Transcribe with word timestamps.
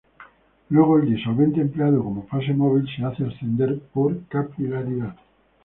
Luego 0.69 0.97
el 0.97 1.13
disolvente 1.13 1.61
empleado 1.61 2.03
como 2.03 2.25
fase 2.25 2.55
móvil 2.55 2.89
se 2.97 3.05
hace 3.05 3.23
ascender 3.23 3.79
por 3.93 4.25
capilaridad. 4.25 5.15